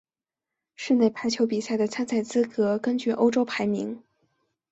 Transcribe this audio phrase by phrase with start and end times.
[0.73, 4.01] 室内排球比赛的参赛资格根据欧洲排名。